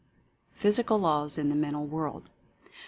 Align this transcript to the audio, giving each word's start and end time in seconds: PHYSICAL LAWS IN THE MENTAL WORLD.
PHYSICAL 0.53 0.97
LAWS 0.99 1.37
IN 1.37 1.49
THE 1.49 1.55
MENTAL 1.55 1.85
WORLD. 1.85 2.27